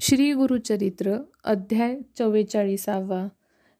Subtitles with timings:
[0.00, 3.28] श्री गुरुचरित्र अध्याय चव्वेचाळीसावा.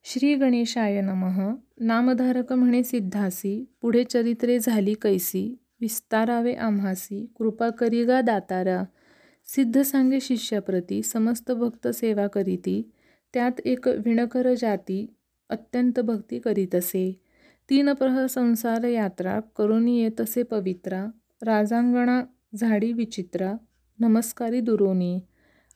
[0.04, 1.54] श्री गणेशाय नमः.
[1.80, 8.84] नामधारक म्हणे सिद्धासी पुढे चरित्रे झाली कैसी विस्तारावे आम्हासी कृपा करी गा दातारा.
[9.46, 12.90] सिद्ध सांगे शिष्याप्रती समस्त भक्त सेवा करीती
[13.34, 15.06] त्यात एक विणकर जाती
[15.50, 17.20] अत्यंत भक्ती करीतसे.
[17.70, 21.06] तीन प्रह संसार यात्रा करून येतसे पवित्रा
[21.42, 22.22] राजांगणा
[22.56, 23.52] झाडी विचित्रा
[24.00, 25.20] नमस्कारी दुरोनी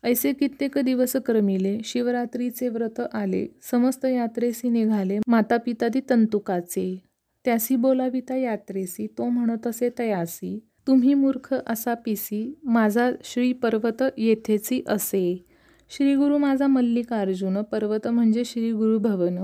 [0.05, 6.97] ऐसे कित्येक दिवस क्रमिले शिवरात्रीचे व्रत आले समस्त यात्रेसी निघाले माता पितादी तंतुकाचे.
[7.45, 14.83] त्यासी बोलाविता यात्रेसी तो म्हणत असे तयासी तुम्ही मूर्ख असा पिसी माझा श्री पर्वत येथेची
[14.87, 15.45] असे.
[15.91, 19.39] श्री गुरु माझा मल्लिकार्जुन पर्वत म्हणजे श्री गुरु भवन.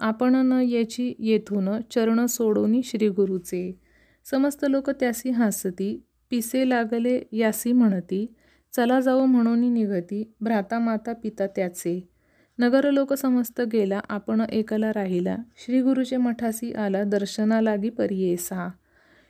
[0.00, 3.70] आपण न याची येथून चरण सोडोनी श्री गुरुचे
[4.26, 5.96] समस्त लोक त्यासी हसती
[6.30, 8.26] पिसे लागले यासी म्हणती
[8.72, 10.32] चला जाऊ म्हणून निघती.
[10.40, 12.08] भ्राता माता पिता त्याचे.
[12.58, 15.36] नगर लोक समस्त गेला आपण एकला राहिला.
[15.56, 18.70] श्री गुरुचे मठासी आला दर्शना लागी परियेसा.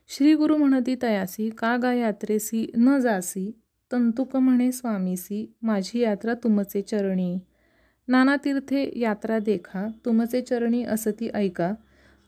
[0.09, 2.73] श्री गुरु म्हणती तयासी का गा यात्रेसी?
[2.77, 3.61] न जासी.
[3.93, 7.39] तंतुक म्हणे स्वामीसी माझी यात्रा तुमचे चरणी.
[8.09, 11.73] नाना तीर्थे यात्रा देखा तुमचे चरणी असती ऐका.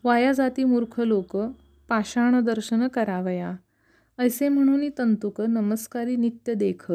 [0.03, 1.37] वाया जाती मूर्ख लोक
[1.89, 3.55] पाषाण दर्शन करावया.
[4.19, 6.91] ऐसे म्हणून तंतुक नमस्कारी नित्य देख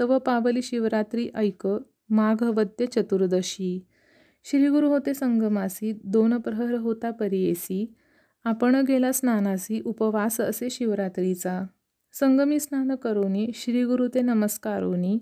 [0.00, 1.66] तव पावली शिवरात्री ऐक
[2.10, 3.86] माघवद्य चतुर्दशी.
[4.44, 7.94] श्रीगुरु होते संगमासी दोन प्रहर होता परियेसी
[8.44, 11.62] आपण गेला स्नानासी उपवास असे शिवरात्रीचा.
[12.12, 15.18] संगमी स्नान करोनी श्रीगुरु ते नमस्कारोनी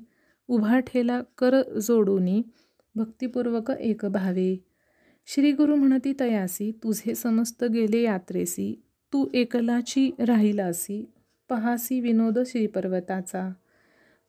[0.49, 2.43] उभा ठेला कर जोडोनी
[2.95, 4.57] भक्तिपूर्वक एक भावे.
[5.27, 11.05] श्रीगुरु म्हणती तयासी तुझे समस्त गेले यात्रेसी तू एकलाची राहिलासी
[11.49, 13.53] पहासी विनोद श्रीपर्वताचा.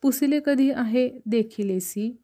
[0.01, 2.17] पुसिले कधी आहे देखिलेसी?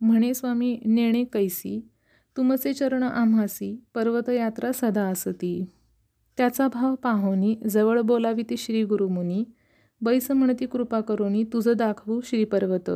[0.00, 1.88] म्हणे स्वामी नेणे कैसी?
[2.36, 5.64] तुमचे चरण आम्हासी पर्वतयात्रा सदा असती
[6.36, 9.44] त्याचा भाव पाहोनी जवळ बोलावी ती श्री गुरुमुनी
[10.00, 12.90] बैस म्हणती कृपा करोनी तुझं दाखवू श्रीपर्वत.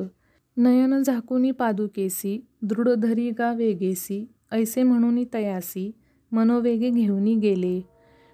[0.57, 5.91] नयन झाकुनी पादुकेसी दृढधरी गा वेगेसी ऐसे म्हणून तयासी
[6.33, 7.81] मनोवेगे घेऊनी गेले.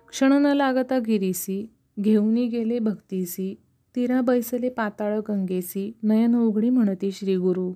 [0.09, 3.54] क्षण न लागता गिरीसी घेऊनी गेले भक्तीसी.
[3.96, 5.92] तीरा बैसले पाताळ गंगेसी.
[6.02, 7.72] नयन उघडी म्हणती श्री गुरु.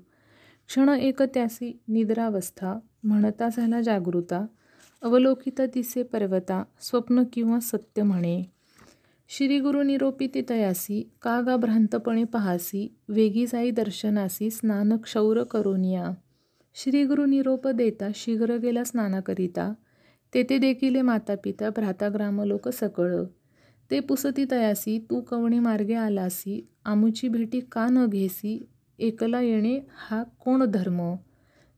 [0.66, 2.78] क्षण एक त्यासी निद्रावस्था.
[3.02, 4.46] म्हणता झाला जागृता.
[5.02, 6.64] अवलोकित दिसे पर्वता.
[6.80, 8.42] स्वप्न किंवा सत्य म्हणे.
[9.28, 11.10] श्री गुरु निरोपी तयासी.
[11.22, 12.94] का गा भ्रांतपणे पहासी.
[13.08, 14.50] वेगी जाई दर्शनासी.
[14.50, 16.10] स्नान क्षौर करोनिया.
[16.74, 19.74] श्री गुरु निरोप देता शीघ्र गेला स्नानाकरिता.
[20.34, 23.22] तेथे देखील माता पिता भ्राताग्राम लोक सकळ.
[23.91, 28.59] ते पुसती तयासी तू कवणी मार्गे आलासी आमुची भेटी का न घेसी
[28.99, 29.78] एकला येणे
[30.09, 31.00] हा कोण धर्म?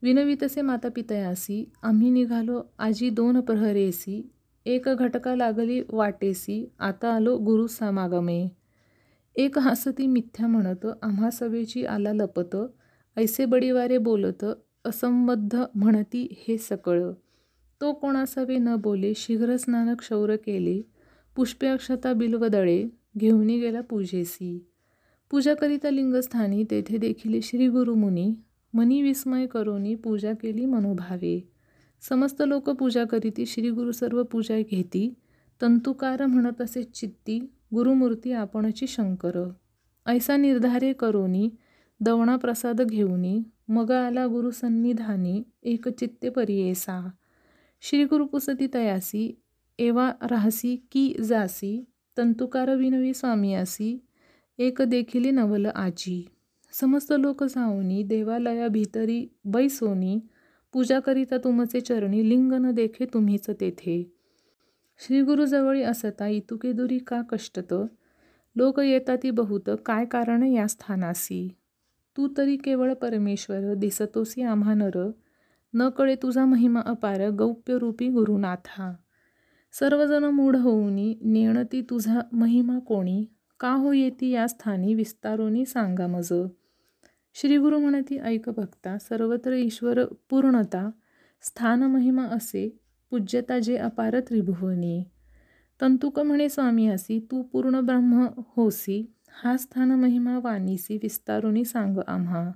[0.03, 4.23] विनवितसे माता पितयासी आम्ही निघालो आजी दोन प्रहरेसी
[4.67, 8.47] एक घटका लागली वाटेसी आता आलो गुरु समागमे.
[9.37, 12.57] एक हसती मिथ्या म्हणत आम्हा सवेची आला लपत
[13.17, 14.45] ऐसे बडीवारे बोलत
[14.85, 17.03] असंबद्ध म्हणती हे सकळ.
[17.81, 20.81] तो कोणासवे न बोले शीघ्र स्नान क्षौर केले
[21.37, 22.89] पुष्पे अक्षता बिल्वदळे
[23.19, 24.67] घेऊनी गेला पूजेसी.
[25.31, 28.35] पूजा करिता लिंगस्थानी तेथे देखील श्री गुरुमुनी
[28.75, 31.49] मनी विस्मय करोनी पूजा केली मनोभावे.
[32.09, 35.15] समस्त लोक पूजा करीती श्री गुरु सर्व पूजा घेती
[35.63, 37.39] तंतुकार म्हणत असे चित्ती
[37.75, 39.51] गुरुमूर्ती आपणची शंकर.
[40.07, 41.51] ऐसा निर्धारे करोनी
[42.01, 47.11] दवणा प्रसाद घेऊनी मग आला गुरुसन्निधानी एक चित्ते परियेसा.
[47.81, 49.41] श्री गुरुपुसती तयासी
[49.79, 51.85] एवा राहसी की जासी
[52.17, 54.07] तंतुकार विनवी स्वामियासी
[54.59, 56.29] एक देखील नवल आजी.
[56.73, 60.19] समस्त लोक जाऊनी देवालया भितरी बैसोनी
[60.73, 64.13] पूजा करिता तुमचे चरणी लिंग न देखे तुम्हीच तेथे.
[64.99, 67.75] श्री गुरुजवळी असता इतुके दुरी का कष्टत?
[68.57, 71.49] लोक येता ती बहुत काय कारण या स्थानासी?
[72.17, 75.11] तू तरी केवळ परमेश्वर दिसतोसी आम्हा नर
[75.75, 78.95] न कळे तुझा महिमा अपार गौप्यरूपी गुरुनाथा.
[79.73, 83.25] सर्वजण मूढ होऊनी नेणती तुझा महिमा कोणी?
[83.61, 86.33] का हो येती या स्थानी विस्तारोनी सांगा मज?
[87.35, 90.91] श्रीगुरु म्हणती ऐक भक्ता सर्वत्र ईश्वर पूर्णता
[91.43, 92.79] स्थान महिमा असे
[93.11, 95.05] पूज्यता जे अपार त्रिभुवनी.
[95.81, 102.51] तंतुक म्हणे स्वामी असी तू पूर्ण ब्रह्म होसी हा स्थान महिमा वाणीसी विस्तारुनी सांग आम्हा.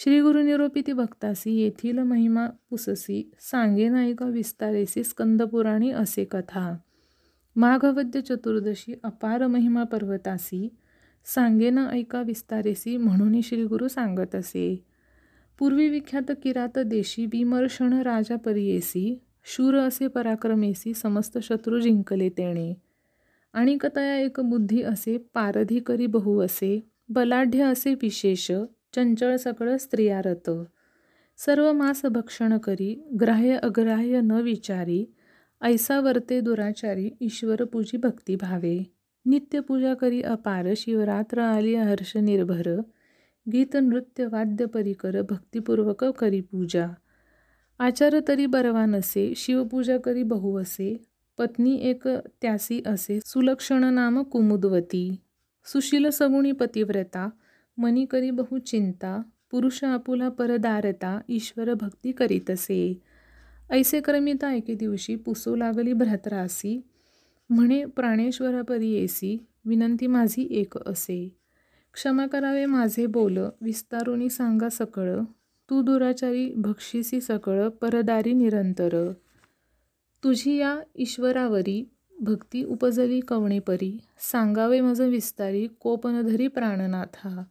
[0.00, 6.76] श्री गुरु निरोपिती भक्तासी येथील महिमा पुससी सांगे नायिका विस्तारेसी स्कंदपुराणी असे कथा.
[7.56, 10.68] माघवद्य चतुर्दशी अपार महिमा पर्वतासी
[11.24, 14.84] सांगेन ऐका विस्तारेसी म्हणून श्रीगुरु सांगत असे.
[15.58, 22.74] पूर्वी विख्यात किरात देशी बिमर्षण राजा परियेसी शूर असे पराक्रमेसी समस्त शत्रू जिंकले तेणे.
[23.52, 28.50] आणि कतया एक बुद्धी असे पारधी करी बहु असे बलाढ्य असे विशेष
[28.98, 30.50] चंचळ सकळ स्त्रियारत.
[31.36, 35.06] सर्व मास भक्षण करी ग्राह्य अग्राह्य न विचारी
[35.62, 38.92] ऐसा वर्ते दुराचारी ईश्वर पूजी भक्ती भावे.
[39.26, 42.80] नित्य पूजा करी अपार शिवरात्र आली हर्ष निर्भर.
[43.52, 46.86] गीत नृत्य वाद्य परिकर भक्तिपूर्वक करी पूजा.
[47.78, 51.04] आचार तरी बरवा नसे शिवपूजा करी बहु असे
[51.38, 52.08] पत्नी एक
[52.42, 55.16] त्यासी असे सुलक्षण नाम कुमुदवती.
[55.64, 57.30] सुशील सगुणी पतिव्रता
[57.78, 63.02] मनी करी बहु चिंता पुरुष आपुला परदारता ईश्वर भक्ती करीत असे.
[63.70, 66.80] ऐसे क्रमिता एके दिवशी पुसू लागली भ्रतरासी.
[67.50, 71.36] म्हणे प्राणेश्वरापरी येसी विनंती माझी एक असे.
[71.92, 75.20] क्षमा करावे माझे बोल विस्तारुनी सांगा सकळ.
[75.70, 79.12] तू दुराचारी भक्षिसी सकळ परदारी निरंतर.
[80.24, 81.88] तुझी या ईश्वरावरी
[82.20, 83.98] भक्ती उपजली कवणेपरी?
[84.18, 87.42] सांगावे माझं विस्तारी कोपनधरी प्राणनाथा.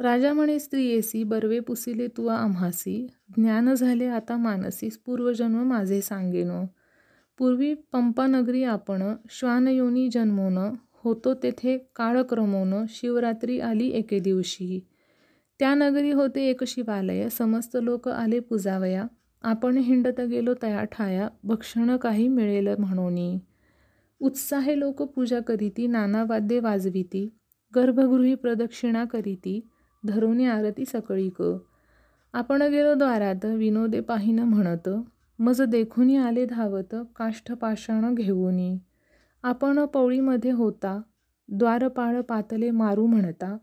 [0.00, 3.06] राजा म्हणे स्त्रियेसी बर्वे पुसिले तुवा आम्हासी
[3.36, 6.64] ज्ञान झाले आता मानसी पूर्वजन्म माझे सांगेनो.
[7.38, 10.58] पूर्वी पंपानगरी आपण श्वानयोनी जन्मोन
[11.04, 14.80] होतो तेथे काळक्रमोन शिवरात्री आली एके दिवशी.
[15.58, 19.06] त्या नगरी होते एक शिवालय समस्त लोक आले पुजावया.
[19.42, 23.38] आपण हिंडत गेलो तया ठाया भक्षण काही मिळेल म्हणोनी.
[24.20, 27.28] उत्साहे लोक पूजा करीती नाना वाद्ये वाजविती
[27.76, 29.68] गर्भगृही प्रदक्षिणा करीती
[30.06, 31.42] धरोनी आरती सकळीक.
[32.34, 34.88] आपण गेलो द्वारात विनोदे पाहिनं म्हणत
[35.38, 38.76] मज देखुनी आले धावत काष्ठपाषाण घेऊनी.
[39.42, 41.00] आपण पवळीमध्ये होता
[41.48, 43.56] द्वारपाळ पातले मारू म्हणता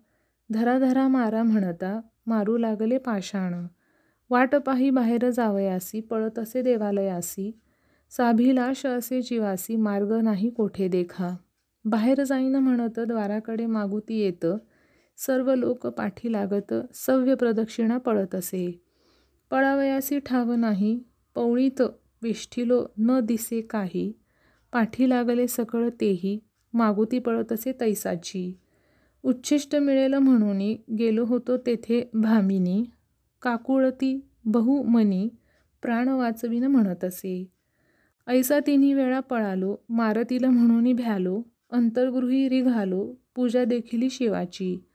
[0.49, 3.65] धराधरा मारा म्हणता मारू लागले पाषाण.
[4.29, 7.51] वाट पाही बाहेर जावयासी पळत असे देवालयासी
[8.11, 11.35] साभिलाश असे जीवासी मार्ग नाही कोठे देखा.
[11.85, 14.57] बाहेर जाईन म्हणत द्वाराकडे मागुती येतं
[15.17, 18.81] सर्व लोक पाठी लागत सव्य प्रदक्षिणा पळत असे.
[19.51, 20.99] पळावयासी ठाव नाही
[21.35, 21.81] पवळीत
[22.21, 24.11] विष्ठिलो न दिसे काही.
[24.71, 26.39] पाठी लागले सकळ तेही
[26.73, 28.53] मागुती पळत असे तैसाची.
[29.23, 30.57] उच्छिष्ट मिळेल म्हणून
[30.95, 32.83] गेलो होतो तेथे भामिनी.
[33.41, 35.27] काकुळती बहुमनी
[35.81, 37.51] प्राण वाचविन म्हणत असे.
[38.27, 41.41] ऐसा तिन्ही वेळा पळालो मारतीला म्हणून भ्यालो
[41.71, 44.85] अंतर्गृही रिघालो पूजा देखिली शिवाची.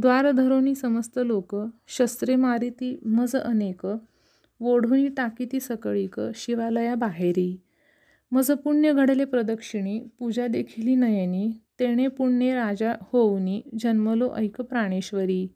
[0.00, 1.54] द्वारधरोणी समस्त लोक
[1.88, 3.86] शस्त्रे मारिती मज अनेक
[4.60, 7.56] ओढुनी टाकीती सकळीक शिवालया बाहेरी.
[8.32, 11.50] मज पुण्य घडले प्रदक्षिणी पूजा देखिली नयनी
[11.80, 15.46] तेणे पुण्ये राजा होऊनी जन्मलो ऐक प्राणेश्वरी.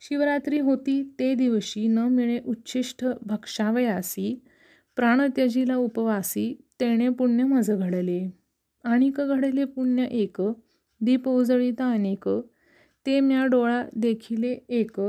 [0.00, 4.34] शिवरात्री होती ते दिवशी न मिळे उच्छिष्ट भक्षावयासी
[4.96, 8.22] प्राणत्यजीला उपवासी तेणे पुण्य मज घडले.
[8.84, 10.40] आणिक घडले पुण्य एक
[11.00, 12.28] दीप उजळीता अनेक
[13.06, 15.00] ते म्या डोळा देखिले एक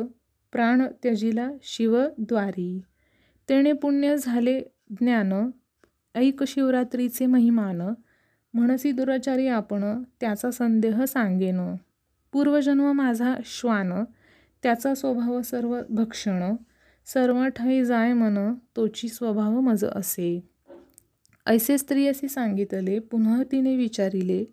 [0.53, 2.81] प्राण त्यजिला शिवद्वारी
[3.49, 4.59] तेणे पुण्य झाले
[4.89, 5.33] ज्ञान
[6.15, 7.81] ऐक शिवरात्रीचे महिमान
[8.53, 9.83] म्हणसी दुराचारी आपण
[10.21, 11.59] त्याचा संदेह सांगेन.
[12.33, 13.93] पूर्वजन्म माझा श्वान
[14.63, 16.55] त्याचा स्वभाव सर्व भक्षण
[17.05, 18.37] सर्व ठाई जाय मन
[18.75, 20.39] तोची स्वभाव मज असे.
[21.45, 24.43] ऐसे स्त्रियसी सांगितले पुन्हा तिने विचारिले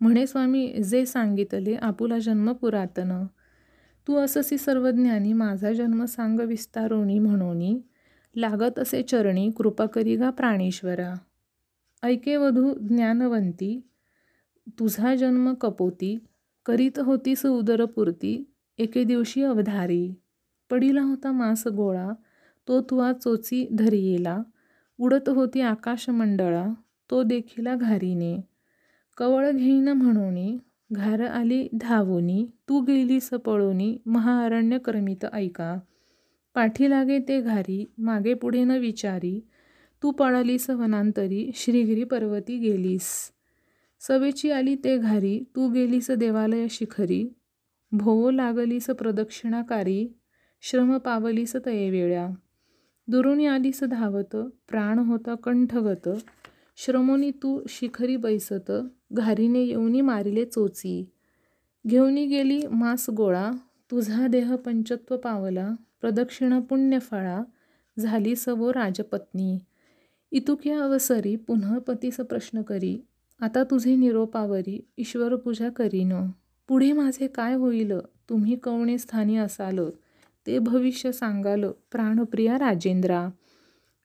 [0.00, 3.26] म्हणे स्वामी जे सांगितले आपुला जन्म पुरातन.
[4.08, 7.78] तू अससी सर्वज्ञानी माझा जन्म सांग विस्तारोणी म्हणोनी.
[8.36, 11.14] लागत असे चरणी कृपा करी गा प्राणेश्वरा.
[12.02, 13.80] ऐके वधू ज्ञानवंती
[14.78, 16.18] तुझा जन्म कपोती.
[16.66, 18.44] करीत होती उदरपूर्ती
[18.78, 20.14] एके दिवशी अवधारी.
[20.70, 22.08] पडिला होता मास गोळा
[22.68, 24.38] तो तुवा चोची धरियेला.
[25.00, 26.66] उडत होती आकाशमंडळा
[27.10, 28.47] तो देखिला घारीने.
[29.18, 30.58] कवळ घेईन म्हणोनी
[30.92, 35.78] घार आली धावोनी तू गेलीस पळोनी महाअरण्य क्रमित ऐका.
[36.54, 39.40] पाठी लागे ते घारी मागे पुढे न विचारी
[40.02, 43.32] तू पळालीस वनांतरी श्रीगिरी पर्वती गेलीस.
[44.00, 47.32] सवेची आली ते घारी तू गेलीस देवालय शिखरी
[47.92, 50.12] भोवो लागलीस प्रदक्षिणाकारी
[50.62, 52.28] श्रम पावलीस तये वेळा
[53.08, 54.36] दुरुनी आलीस धावत
[54.68, 56.08] प्राण होता कंठगत
[56.80, 58.72] श्रमोनी तू शिखरी बैसत
[59.12, 61.10] घारीने येऊनी मारिले चोची.
[61.86, 63.50] घेऊनी गेली मास गोळा
[63.90, 67.42] तुझा देह पंचत्व पावला प्रदक्षिणा पुण्यफळा
[67.98, 69.58] झाली सवो राजपत्नी.
[70.32, 73.04] इतुक्या अवसरी पुन्हा पतीस प्रश्न करी
[73.40, 76.12] आता तुझे निरोपावरी ईश्वर पूजा करीन.
[76.68, 77.92] पुढे माझे काय होईल?
[78.28, 79.80] तुम्ही कवणे स्थानी असाल?
[80.46, 83.28] ते भविष्य सांगाल प्राणप्रिया राजेंद्रा.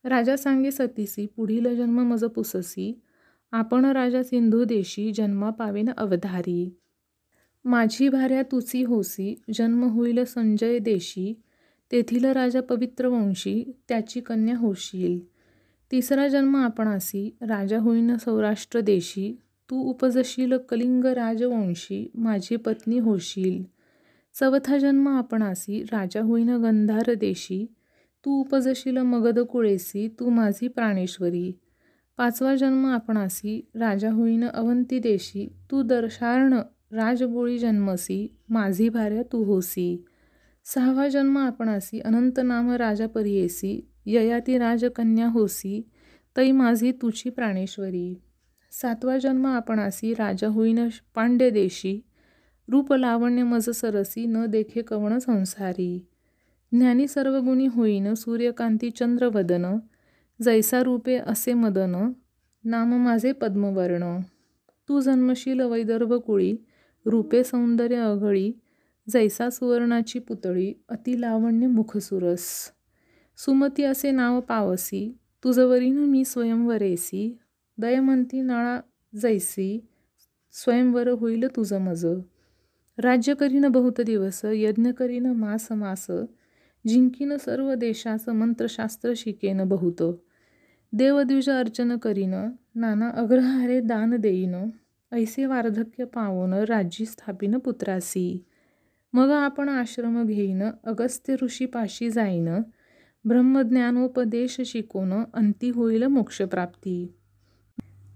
[0.06, 3.02] राजा सांगे सतीसी पुढील जन्म मज पुससी
[3.52, 6.78] आपण राजा सिंधू देशी जन्मा पावेन अवधारी.
[7.66, 11.34] माझी भार्या तुची होसी जन्म होईल संजय देशी
[11.92, 15.20] तेथील राजा पवित्र वंशी त्याची कन्या होशील.
[15.92, 19.36] तिसरा जन्म आपणासी राजा होईन सौराष्ट्र देशी
[19.70, 23.64] तू उपजशील कलिंग राजवंशी माझी पत्नी होशील.
[24.40, 27.66] चौथा जन्म आपणासी राजा होईन गंधार देशी
[28.26, 31.60] तू उपजशील मगध कुळेसी तू माझी प्राणेश्वरी.
[32.18, 35.54] पाचवा जन्म आपणासी राजा होईन अवंती देशी.
[35.72, 36.54] तू दर्शार्ण
[36.92, 40.06] राजबोळी जन्मसी माझी भार्या तू होसी.
[40.66, 43.88] सहावा जन्म आपणासी अनंत नाम राजा परियेसी.
[44.06, 45.90] ययाती राजकन्या होसी
[46.38, 48.22] तै माझी तुची प्राणेश्वरी.
[48.72, 52.04] सातवा जन्म आपणासी राजा होईन पांड्य देशी.
[52.72, 56.06] रूप लावण्य मज सरसी न देखे कवण संसारी.
[56.74, 59.66] ज्ञानी सर्वगुणी होईन सूर्यकांती चंद्रवदन
[60.42, 62.12] जैसा रूपे असे मदन
[62.64, 64.20] नाम माझे पद्मवर्ण.
[64.90, 66.56] तू जन्मशील वैदर्भ कुळी
[67.06, 68.52] रूपे सौंदर्य अघळी
[69.10, 72.72] जैसा सुवर्णाची पुतळी अति लावण्य मुखसुरस.
[73.38, 77.38] सुमती असे नाव पावसी तुझवरीन मी स्वयंवरेसी
[77.78, 78.80] दयमंती नाळा
[79.22, 79.86] जैसी
[80.52, 82.06] स्वयंवर होईल तुझं मज.
[82.98, 86.08] राज्य करीन बहुत दिवस यज्ञ करीन मास मास
[86.88, 90.02] जिंकीन सर्व देशास मंत्रशास्त्र शिकेन बहुत.
[90.94, 92.34] देवद्विज अर्चन करीन
[92.76, 94.56] नाना अग्रहारे दान देईन
[95.12, 98.46] ऐसे वार्धक्य पावून राज्य स्थापिन पुत्रासी.
[99.14, 102.50] मग आपण आश्रम घेईन अगस्त्य ऋषीपाशी जाईन
[103.26, 107.16] ब्रह्मज्ञानोपदेश शिकोनं अंती होईल मोक्षप्राप्ती.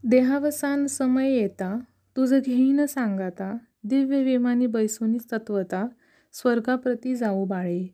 [0.03, 1.79] देहावसान समय येता
[2.17, 5.87] तुझ घेईन सांगाता दिव्य विमानी बैसोनी तत्वता
[6.33, 7.93] स्वर्गाप्रती जाऊ बाळे.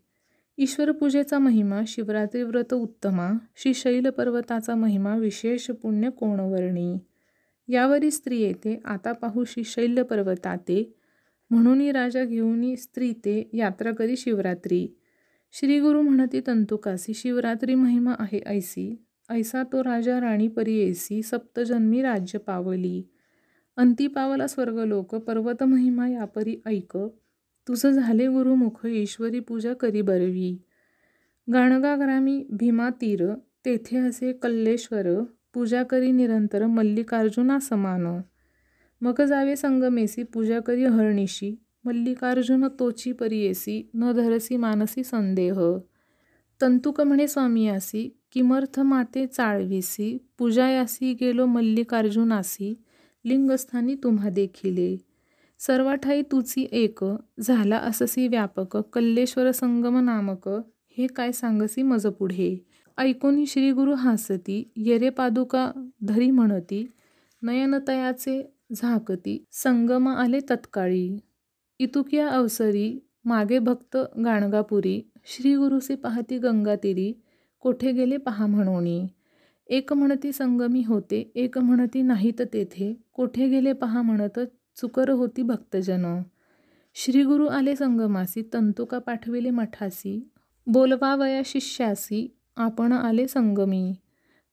[0.57, 6.97] ईश्वरपूजेचा महिमा शिवरात्री व्रत उत्तमा श्री शैल पर्वताचा महिमा विशेष पुण्य कोणवर्णी.
[7.67, 10.83] यावरी स्त्री येते आता पाहू श्री शैलपर्वताते
[11.51, 11.91] पर्वताते.
[11.91, 14.87] राजा घेऊनी स्त्री ते यात्रा करी शिवरात्री.
[15.51, 19.05] श्री गुरु म्हणती तंतुकासी शिवरात्री महिमा आहे ऐसी.
[19.29, 23.03] ऐसा तो राजा राणी परी ऐसी सप्तजन्मी राज्य पावली.
[23.77, 26.97] अंती पावला स्वर्गलोक पर्वत महिमा यापरी ऐक.
[27.67, 30.57] तुझं झाले गुरुमुख ईश्वरी पूजा करी बरवी.
[31.53, 33.33] गाणगा ग्रामी भीमा तीर
[33.65, 35.07] तेथे असे कल्लेश्वर
[35.53, 38.21] पूजा करी निरंतर मल्लिकार्जुना समान.
[39.01, 41.55] मग जावे संगमेसी पूजा करी हरणीशी
[41.85, 45.59] मल्लिकार्जुन तोची परियेसी न धरसी मानसी संदेह.
[46.61, 52.83] तंतुक म्हणे स्वामीयासी किमर्थ माते चाळवीसी पूजायासी गेलो मल्लिकार्जुनासी
[53.25, 55.12] लिंगस्थानी तुम्हा देखिले.
[55.67, 56.99] सर्वाठाई तुची एक
[57.39, 60.47] झाला अससी व्यापक कल्लेश्वर संगम नामक
[60.97, 62.65] हे काय सांगसी मज पुढे?
[62.97, 66.85] ऐकून श्री गुरु हासती येरे पादुका धरी म्हणती
[67.41, 68.41] नयनतयाचे
[68.75, 71.17] झाकती संगम आले तत्काळी.
[71.79, 75.55] इतुक्या अवसरी मागे भक्त गाणगापुरी श्री
[75.95, 77.21] पाहती गंगा तिरी
[77.59, 79.07] कोठे गेले पहा म्हणोनी.
[79.67, 84.39] एक म्हणती संगमी होते एक म्हणती नाहीत तेथे कोठे गेले पहा म्हणत
[84.75, 86.21] चुकर होती भक्तजन.
[86.95, 90.29] श्री गुरु आले संगमासी तंतुका पाठविले मठासी
[90.67, 93.95] बोलवावया शिष्यासी आपण आले संगमी.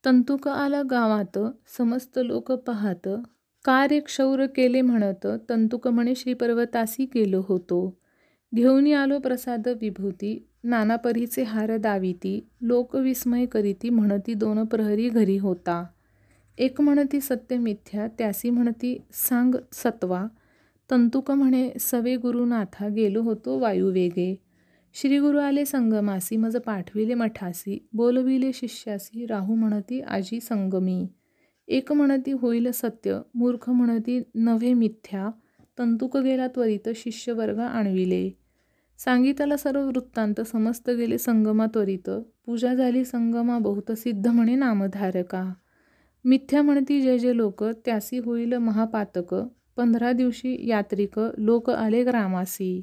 [0.04, 1.38] तंतुक आला गावात
[1.78, 3.08] समस्त लोक पाहात.
[3.64, 7.98] कार्य क्षौर केले म्हणत तंतुक म्हणे श्रीपर्वतासी गेलो होतो.
[8.54, 15.86] घेऊन आलो प्रसाद विभूती नानापरीचे हार दाविती लोक विस्मय करीती म्हणती दोन प्रहरी घरी होता.
[16.60, 20.26] एक म्हणती सत्य मिथ्या त्यासी म्हणती सांग सत्वा.
[20.90, 24.42] तंतुक म्हणे सवे गुरुनाथा गेलो होतो वायुवेगे
[24.94, 27.88] श्री गुरु आले संगमासी मज पाठविले मठासी.
[27.92, 31.06] बोलविले शिष्यासी राहू म्हणती आजी संगमी.
[31.68, 35.30] एक म्हणती होईल सत्य मूर्ख म्हणती नव्हे मिथ्या.
[35.78, 38.30] तंतुक गेला त्वरित शिष्यवर्ग आणविले.
[38.98, 42.10] सांगितला सर्व वृत्तांत समस्त गेले संगमा त्वरित.
[42.46, 45.52] पूजा झाली संगमा बहुत सिद्ध म्हणे नामधारका.
[46.24, 49.34] मिथ्या म्हणती जे जे लोक त्यासी होईल महापातक
[49.76, 52.82] पंधरा दिवशी यात्रिक लोक आले ग्रामासी.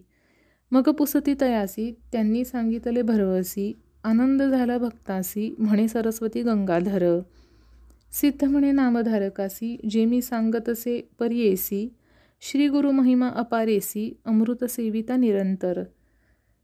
[0.72, 7.20] मग पुसती तयासी त्यांनी सांगितले भरवसी आनंद झाला भक्तासी म्हणे सरस्वती गंगाधर.
[8.12, 11.94] सिद्ध म्हणे नामधारकासी जे मी सांगतसे परियेसी
[12.41, 15.84] श्री गुरु महिमा अपारेसी अमृत सेविता निरंतर.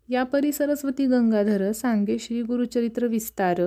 [0.10, 3.62] या परी सरस्वती गंगाधर सांगे श्री गुरुचरित्र विस्तार.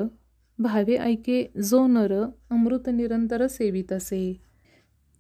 [0.61, 4.41] भावे ऐके जो नर अमृत निरंतर सेवित असे.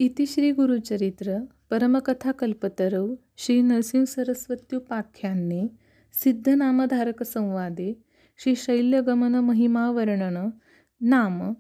[0.01, 5.71] इति श्री गुरुचरित्र परमकथा कल्पतरव श्री नरसिंह सरस्वत्युपाख्याने
[6.13, 7.97] सिद्धनामधारक संवादे
[8.39, 10.53] श्री शैल्यगमन महिमा वर्णन
[11.01, 11.57] नाम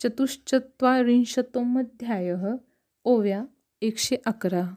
[0.00, 2.36] चतुश्चत्वारिंशतोमध्याय
[3.04, 3.46] ओव्या
[3.82, 4.76] एकशे अकरा.